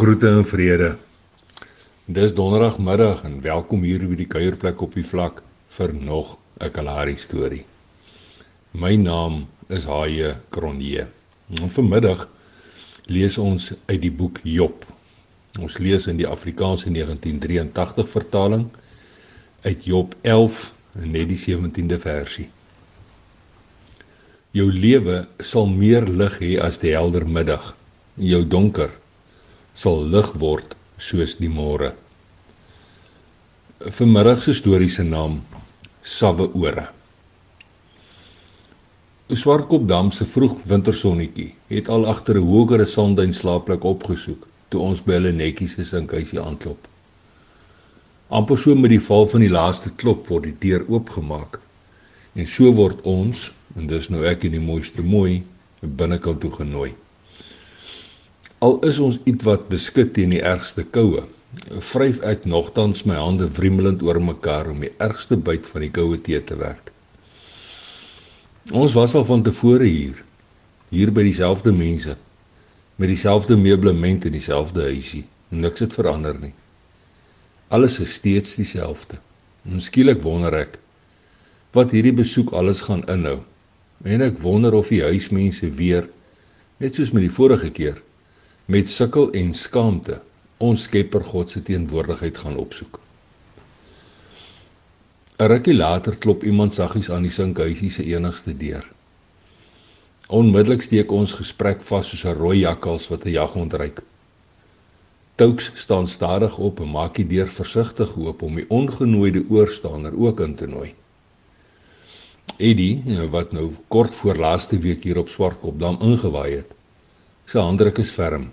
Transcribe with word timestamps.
Groete 0.00 0.28
en 0.28 0.44
vrede. 0.48 0.94
Dis 2.04 2.30
donderdagmiddag 2.32 3.18
en 3.28 3.34
welkom 3.44 3.82
hier 3.84 4.00
by 4.08 4.16
die 4.16 4.26
kuierplek 4.32 4.80
op 4.80 4.94
die 4.96 5.04
vlak 5.04 5.42
vir 5.74 5.90
nog 5.92 6.38
'n 6.56 6.70
Kalahari 6.72 7.16
storie. 7.20 7.66
My 8.72 8.96
naam 8.96 9.48
is 9.68 9.84
Haie 9.84 10.38
Kronje. 10.48 11.06
En 11.60 11.70
vanmiddag 11.70 12.28
lees 13.04 13.36
ons 13.38 13.74
uit 13.86 14.00
die 14.00 14.10
boek 14.10 14.40
Job. 14.42 14.86
Ons 15.60 15.76
lees 15.78 16.06
in 16.06 16.16
die 16.16 16.26
Afrikaanse 16.26 16.88
1983 16.90 18.08
vertaling 18.08 18.70
uit 19.60 19.84
Job 19.84 20.14
11 20.22 20.74
en 20.96 21.10
net 21.10 21.28
die 21.28 21.36
17de 21.36 21.98
versie. 21.98 22.48
Jou 24.50 24.72
lewe 24.72 25.28
sal 25.38 25.66
meer 25.66 26.08
lig 26.08 26.38
hê 26.40 26.58
as 26.58 26.78
die 26.78 26.96
helder 26.96 27.28
middag. 27.28 27.76
Jou 28.14 28.46
donker 28.46 28.90
sal 29.74 30.04
lig 30.12 30.32
word 30.34 30.76
soos 30.98 31.36
die 31.40 31.48
môre. 31.48 31.94
Vanmiddag 33.80 34.42
se 34.42 34.54
storie 34.54 34.88
se 34.88 35.04
naam 35.04 35.40
Sawwe 36.02 36.48
ore. 36.54 36.86
'n 39.30 39.36
Swartkopdam 39.36 40.10
se 40.10 40.24
vroeg 40.26 40.56
wintersonnetjie 40.66 41.54
het 41.68 41.88
al 41.88 42.06
agter 42.12 42.36
'n 42.38 42.46
hogere 42.52 42.84
sandduin 42.84 43.32
slaapplek 43.32 43.84
opgesoek 43.84 44.46
toe 44.68 44.80
ons 44.80 45.00
by 45.04 45.12
hulle 45.12 45.32
netjies 45.32 45.74
se 45.74 45.84
sinkhuisie 45.84 46.40
aanklop. 46.42 46.88
amper 48.30 48.58
so 48.62 48.74
met 48.74 48.90
die 48.90 49.02
val 49.02 49.26
van 49.26 49.40
die 49.40 49.50
laaste 49.50 49.90
klop 50.02 50.28
word 50.30 50.44
die 50.46 50.58
deur 50.64 50.84
oopgemaak 50.88 51.58
en 52.38 52.46
so 52.46 52.70
word 52.72 53.00
ons 53.02 53.48
en 53.76 53.86
dis 53.90 54.10
nou 54.14 54.22
ek 54.32 54.44
en 54.46 54.52
die 54.54 54.66
mooiste 54.66 55.02
mooi 55.02 55.42
binnekant 55.82 56.40
toe 56.40 56.50
genooi. 56.50 56.92
Al 58.60 58.74
is 58.84 58.98
ons 59.00 59.16
ietwat 59.24 59.70
beskik 59.72 60.10
teen 60.12 60.34
die 60.34 60.42
ergste 60.44 60.82
koue, 60.84 61.22
vryf 61.90 62.18
ek 62.28 62.42
nogtans 62.44 63.06
my 63.08 63.16
hande 63.16 63.46
wrimelend 63.56 64.02
oor 64.04 64.18
mekaar 64.20 64.68
om 64.68 64.82
die 64.84 64.90
ergste 65.00 65.38
byt 65.40 65.64
van 65.72 65.86
die 65.86 65.92
koue 65.96 66.18
te 66.20 66.36
te 66.44 66.58
werk. 66.60 66.90
Ons 68.76 68.92
was 68.98 69.14
al 69.16 69.24
van 69.24 69.40
tevore 69.46 69.86
hier, 69.88 70.18
hier 70.92 71.08
by 71.08 71.24
dieselfde 71.24 71.72
mense, 71.72 72.18
met 73.00 73.08
dieselfde 73.08 73.56
meublement 73.56 74.28
en 74.28 74.36
dieselfde 74.36 74.84
huisie. 74.90 75.24
Niks 75.48 75.80
het 75.80 75.96
verander 75.96 76.36
nie. 76.42 76.52
Alles 77.72 77.96
is 78.04 78.12
steeds 78.20 78.58
dieselfde. 78.60 79.16
En 79.64 79.80
skielik 79.80 80.20
wonder 80.22 80.52
ek 80.58 80.76
wat 81.72 81.96
hierdie 81.96 82.14
besoek 82.20 82.52
alles 82.52 82.84
gaan 82.84 83.06
inhou. 83.08 83.38
En 84.04 84.20
ek 84.28 84.36
wonder 84.44 84.76
of 84.76 84.92
die 84.92 85.00
huismense 85.00 85.72
weer 85.80 86.10
net 86.76 87.00
soos 87.00 87.16
met 87.16 87.24
die 87.24 87.32
vorige 87.32 87.72
keer 87.72 88.00
met 88.70 88.86
sukkel 88.88 89.32
en 89.34 89.48
skaamte 89.54 90.20
ons 90.62 90.82
Skepper 90.86 91.24
God 91.26 91.50
se 91.50 91.62
teenwoordigheid 91.66 92.36
gaan 92.38 92.58
opsoek. 92.60 93.00
'n 95.40 95.48
Rukkie 95.50 95.74
later 95.74 96.16
klop 96.16 96.44
iemand 96.44 96.74
saggies 96.74 97.08
aan 97.10 97.26
die 97.26 97.32
sinkhuisie 97.34 97.90
se 97.90 98.04
enigste 98.04 98.54
deur. 98.56 98.84
Onmiddellik 100.28 100.82
steek 100.86 101.10
ons 101.10 101.32
gesprek 101.40 101.82
vas 101.88 102.12
soos 102.12 102.22
'n 102.24 102.36
rooi 102.42 102.58
jakkals 102.58 103.08
wat 103.08 103.24
'n 103.24 103.32
jaghond 103.38 103.74
ryk. 103.74 104.02
Touks 105.34 105.72
staan 105.74 106.06
stadig 106.06 106.58
op 106.58 106.80
en 106.80 106.90
maak 106.90 107.14
die 107.14 107.26
deur 107.26 107.48
versigtig 107.48 108.16
oop 108.16 108.42
om 108.42 108.54
die 108.54 108.68
ongenooide 108.68 109.44
oorstaander 109.48 110.14
ook 110.14 110.40
in 110.40 110.54
te 110.54 110.66
nooi. 110.66 110.94
Eddie, 112.56 113.02
wat 113.30 113.52
nou 113.52 113.72
kort 113.88 114.14
voor 114.14 114.36
laaste 114.36 114.78
week 114.78 115.04
hier 115.04 115.18
op 115.18 115.28
Swartkopdam 115.28 115.98
ingewaai 116.00 116.56
het, 116.56 116.74
sy 117.46 117.58
handdruk 117.58 117.98
is 117.98 118.10
ferm 118.10 118.50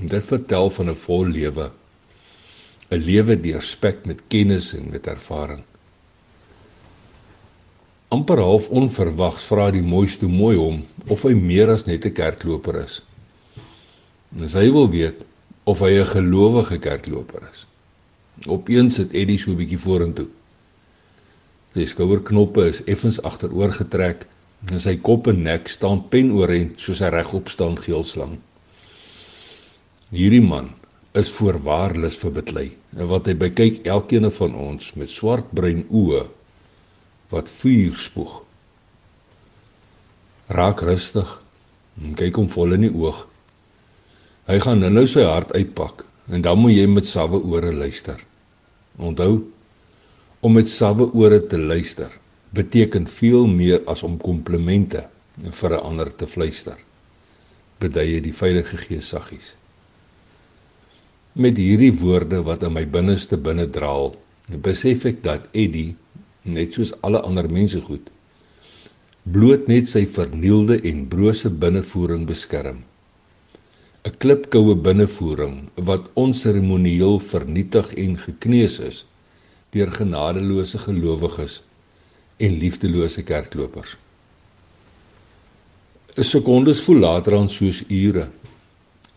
En 0.00 0.08
dit 0.08 0.24
vertel 0.24 0.70
van 0.70 0.90
'n 0.90 0.96
vol 0.96 1.26
lewe. 1.26 1.70
'n 2.90 2.96
Lewe 2.96 3.40
deurspek 3.40 4.06
met 4.06 4.22
kennis 4.28 4.74
en 4.74 4.90
met 4.90 5.06
ervaring. 5.06 5.64
amper 8.12 8.42
half 8.44 8.68
onverwags 8.68 9.46
vra 9.48 9.70
die 9.72 9.84
mooiste 9.84 10.28
mooi 10.28 10.56
hom 10.58 10.82
of 11.14 11.22
hy 11.24 11.32
meer 11.36 11.70
as 11.72 11.86
net 11.88 12.04
'n 12.04 12.12
kerkloper 12.12 12.76
is. 12.82 13.00
En 14.36 14.48
hy 14.48 14.66
wil 14.76 14.88
weet 14.92 15.24
of 15.64 15.80
hy 15.80 15.92
'n 16.00 16.12
gelowige 16.12 16.78
kerkloper 16.78 17.48
is. 17.52 17.66
Opeens 18.46 18.94
sit 18.94 19.14
Eddie 19.14 19.38
so 19.38 19.50
'n 19.52 19.56
bietjie 19.56 19.78
vorentoe. 19.78 20.28
Sy 21.74 21.84
skouerknoppe 21.84 22.66
is 22.66 22.84
effens 22.84 23.22
agteroor 23.22 23.72
getrek 23.72 24.26
en 24.70 24.80
sy 24.80 24.96
kop 24.96 25.26
en 25.26 25.42
nek 25.42 25.68
staan 25.68 26.08
penoorent 26.08 26.80
soos 26.80 27.00
'n 27.00 27.14
regop 27.16 27.48
staan 27.48 27.78
geelslang. 27.78 28.38
Hierdie 30.12 30.42
man 30.44 30.66
is 31.16 31.30
voorwaarlis 31.32 32.18
vir 32.20 32.32
beklei 32.36 32.66
en 32.92 33.08
wat 33.08 33.30
hy 33.30 33.34
bekyk 33.40 33.78
elkeen 33.88 34.28
van 34.36 34.56
ons 34.60 34.90
met 35.00 35.08
swart 35.08 35.46
bruin 35.56 35.86
oë 35.88 36.26
wat 37.32 37.48
vuur 37.48 37.94
spoeg. 37.96 38.34
Raak 40.52 40.82
rustig 40.84 41.30
en 42.02 42.12
kyk 42.18 42.36
hom 42.36 42.50
vol 42.52 42.76
in 42.76 42.84
die 42.84 42.92
oog. 42.92 43.22
Hy 44.50 44.58
gaan 44.60 44.84
nou-nou 44.84 45.06
sy 45.08 45.24
hart 45.24 45.54
uitpak 45.56 46.04
en 46.28 46.44
dan 46.44 46.60
moet 46.60 46.76
jy 46.76 46.84
met 46.92 47.08
sawwe 47.08 47.40
ore 47.48 47.72
luister. 47.72 48.20
Onthou 49.00 49.38
om 50.44 50.56
met 50.58 50.68
sawwe 50.68 51.08
ore 51.16 51.40
te 51.48 51.56
luister 51.56 52.12
beteken 52.52 53.08
veel 53.08 53.48
meer 53.48 53.80
as 53.88 54.04
om 54.04 54.20
komplimente 54.20 55.06
vir 55.40 55.72
'n 55.72 55.84
ander 55.88 56.12
te 56.12 56.26
fluister. 56.26 56.76
Beduie 57.80 58.20
die 58.20 58.36
Heilige 58.36 58.76
Gees 58.76 59.08
saggies. 59.08 59.56
Met 61.32 61.56
hierdie 61.56 61.94
woorde 61.96 62.42
wat 62.44 62.60
in 62.66 62.74
my 62.76 62.82
binneste 62.84 63.38
binne 63.40 63.64
draal, 63.72 64.10
besef 64.60 65.06
ek 65.08 65.22
dat 65.24 65.46
Eddie, 65.56 65.94
net 66.44 66.76
soos 66.76 66.90
alle 67.08 67.22
ander 67.24 67.48
mense 67.48 67.80
goed, 67.86 68.10
bloot 69.24 69.64
net 69.70 69.88
sy 69.88 70.02
vernielde 70.04 70.76
en 70.90 71.06
brose 71.08 71.48
binnevoering 71.48 72.26
beskerm. 72.28 72.82
'n 74.04 74.18
Klipkoue 74.20 74.76
binnevoering 74.76 75.56
wat 75.88 76.12
onseremonieel 76.20 77.18
vernietig 77.32 77.94
en 78.04 78.20
gekneus 78.26 78.78
is 78.90 79.00
deur 79.72 79.88
genadeloose 79.88 80.84
gelowiges 80.84 81.62
en 82.36 82.60
liefdelose 82.60 83.24
kerklopers. 83.24 83.96
'n 86.12 86.24
Sekondes 86.34 86.84
voel 86.84 87.06
later 87.08 87.40
aan 87.40 87.48
soos 87.48 87.84
ure 87.88 88.28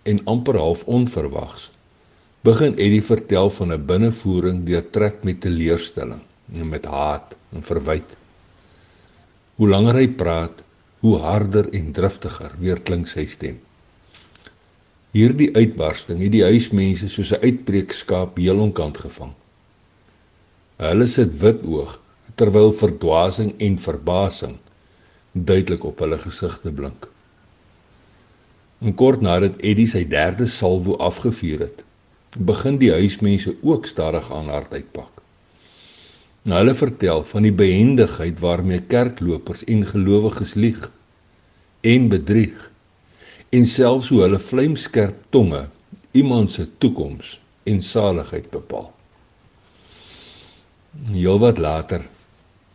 en 0.04 0.24
amper 0.24 0.64
half 0.64 0.88
onverwags 0.88 1.75
begin 2.46 2.76
Eddie 2.78 3.02
vertel 3.02 3.50
van 3.50 3.74
'n 3.74 3.86
binnevoering 3.86 4.66
deurtrek 4.66 5.24
met 5.24 5.42
teleurstelling 5.42 6.22
en 6.54 6.70
met 6.70 6.86
haat 6.86 7.36
en 7.54 7.64
verwyd. 7.64 8.18
Hoe 9.56 9.70
langer 9.70 9.96
hy 9.96 10.08
praat, 10.08 10.64
hoe 11.00 11.18
harder 11.18 11.70
en 11.74 11.92
driftiger 11.92 12.52
weer 12.60 12.82
klink 12.82 13.08
sy 13.08 13.26
stem. 13.26 13.58
Hierdie 15.12 15.50
uitbarsting 15.56 16.22
het 16.22 16.32
die 16.32 16.44
huismense 16.44 17.10
soos 17.10 17.32
'n 17.34 17.42
uitbreekskaap 17.42 18.38
heel 18.38 18.60
onkant 18.60 18.98
gevang. 18.98 19.34
Hulle 20.78 21.08
sit 21.08 21.40
wit 21.40 21.64
oog 21.64 22.00
terwyl 22.36 22.74
verdwasing 22.74 23.54
en 23.58 23.80
verbasing 23.80 24.58
duidelik 25.32 25.84
op 25.84 26.00
hulle 26.00 26.18
gesigte 26.18 26.72
blink. 26.72 27.08
En 28.82 28.94
kort 28.94 29.22
nadat 29.22 29.58
Eddie 29.58 29.88
sy 29.88 30.04
derde 30.08 30.48
salvo 30.48 30.96
afgevuur 30.96 31.60
het, 31.60 31.84
begin 32.38 32.78
die 32.78 32.92
huismense 32.92 33.56
ook 33.62 33.86
stadig 33.88 34.32
aan 34.32 34.50
hart 34.52 34.74
uitpak. 34.74 35.22
Nou 36.46 36.60
hulle 36.60 36.76
vertel 36.76 37.24
van 37.26 37.48
die 37.48 37.54
behendigheid 37.56 38.40
waarmee 38.40 38.84
kerklopers 38.92 39.64
en 39.72 39.86
gelowiges 39.88 40.54
lieg 40.54 40.92
en 41.82 42.10
bedrieg 42.12 42.70
en 43.56 43.66
selfs 43.66 44.12
hoe 44.12 44.22
hulle 44.26 44.40
vlamskerp 44.40 45.24
tonge 45.30 45.66
iemand 46.12 46.52
se 46.52 46.68
toekoms 46.78 47.40
en 47.64 47.82
saligheid 47.82 48.50
bepaal. 48.52 48.92
Heelwat 51.12 51.58
later, 51.58 52.06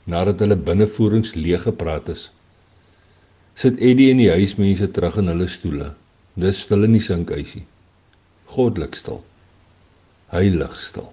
nadat 0.05 0.41
hulle 0.41 0.57
binnevoerings 0.57 1.35
leeg 1.35 1.63
gepraat 1.69 2.09
is, 2.09 2.31
sit 3.55 3.79
Eddie 3.79 4.11
en 4.11 4.21
die 4.21 4.33
huismense 4.33 4.91
terug 4.91 5.21
in 5.21 5.33
hulle 5.33 5.49
stoele. 5.49 5.93
Dis 6.35 6.65
stil 6.65 6.89
in 6.89 6.97
die 6.97 7.05
sinkhuisie. 7.05 7.67
Goddelik 8.51 8.97
stil 8.97 9.21
heilig 10.31 10.77
stil. 10.79 11.11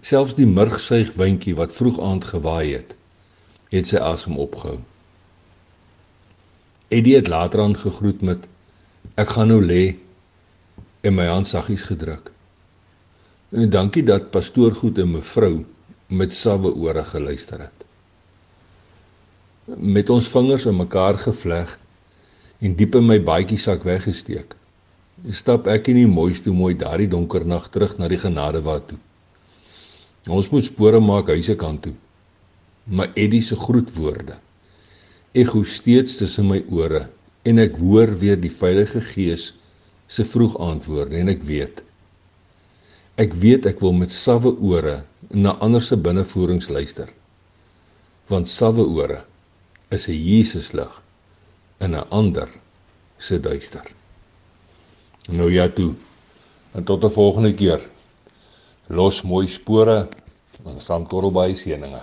Selfs 0.00 0.36
die 0.38 0.48
murgsuig 0.48 1.14
windjie 1.20 1.56
wat 1.58 1.72
vroeg 1.76 2.00
aand 2.04 2.28
gewaai 2.30 2.72
het, 2.76 2.94
het 3.72 3.88
sy 3.88 4.00
asem 4.04 4.38
opgehou. 4.40 4.78
Eddie 6.90 7.16
het 7.16 7.28
later 7.30 7.62
aan 7.62 7.76
gegroet 7.78 8.22
met 8.26 8.46
ek 9.20 9.36
gaan 9.36 9.52
nou 9.52 9.60
lê 9.62 9.96
en 11.06 11.14
my 11.16 11.28
hand 11.30 11.48
saggies 11.48 11.86
gedruk. 11.88 12.30
En 13.50 13.70
dankie 13.70 14.02
dat 14.06 14.30
pastoor 14.34 14.74
goed 14.78 14.98
en 14.98 15.12
mevrou 15.14 15.64
met 16.10 16.32
sawwe 16.34 16.72
ore 16.74 17.04
geluister 17.04 17.62
het. 17.62 17.86
Met 19.78 20.10
ons 20.10 20.28
vingers 20.28 20.66
in 20.66 20.76
mekaar 20.76 21.18
gevleg 21.18 21.76
en 22.60 22.74
diep 22.76 22.98
in 22.98 23.06
my 23.06 23.20
baadjie 23.22 23.58
sak 23.58 23.86
weggesteek, 23.86 24.56
stap 25.32 25.66
ek 25.68 25.90
in 25.92 26.00
die 26.00 26.10
mooiste 26.10 26.52
mooi 26.52 26.74
daardie 26.74 27.08
donker 27.10 27.44
nag 27.44 27.68
terug 27.70 27.98
na 27.98 28.08
die 28.08 28.20
genadewaad 28.20 28.86
toe. 28.88 28.98
Ons 30.28 30.50
moet 30.52 30.64
spore 30.64 31.00
maak 31.00 31.28
huise 31.32 31.56
kant 31.60 31.82
toe. 31.84 31.94
Maar 32.88 33.12
Eddie 33.14 33.42
se 33.44 33.56
groetwoorde 33.56 34.38
ekho 35.32 35.62
steeds 35.62 36.16
tussen 36.18 36.48
my 36.50 36.58
ore 36.74 37.04
en 37.46 37.62
ek 37.62 37.76
hoor 37.78 38.10
weer 38.18 38.38
die 38.40 38.50
Heilige 38.50 39.02
Gees 39.12 39.52
se 40.10 40.24
vroeg 40.26 40.56
antwoorde 40.58 41.20
en 41.20 41.30
ek 41.30 41.44
weet 41.46 41.84
ek 43.20 43.36
weet 43.38 43.68
ek 43.70 43.78
wil 43.84 43.94
met 43.94 44.10
sawwe 44.10 44.56
ore 44.58 44.96
na 45.30 45.52
ander 45.60 45.82
se 45.84 45.96
binnevoerings 45.96 46.70
luister. 46.72 47.10
Want 48.32 48.48
sawwe 48.48 48.86
ore 48.88 49.20
is 49.92 50.08
'n 50.08 50.16
Jesuslig 50.16 51.02
in 51.80 51.94
'n 51.94 52.08
ander 52.10 52.48
se 53.18 53.38
duister. 53.38 53.99
Nou 55.30 55.52
ja 55.52 55.68
toe. 55.68 55.94
En 56.74 56.84
tot 56.84 57.04
'n 57.04 57.10
volgende 57.10 57.54
keer. 57.54 57.80
Los 58.86 59.22
mooi 59.22 59.46
spore 59.46 60.08
en 60.66 60.80
sandkorrel 60.80 61.32
by 61.32 61.54
seëninge. 61.54 62.02